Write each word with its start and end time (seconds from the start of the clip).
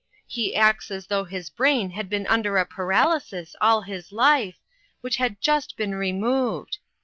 He 0.25 0.55
acts 0.55 0.89
as 0.89 1.05
though 1.05 1.25
his 1.25 1.51
brain 1.51 1.91
had 1.91 2.09
been 2.09 2.25
under 2.25 2.57
a 2.57 2.65
paralysis 2.65 3.55
all 3.61 3.83
his 3.83 4.11
life, 4.11 4.57
which 5.01 5.17
had 5.17 5.39
just 5.39 5.77
been 5.77 5.93
removed. 5.93 6.79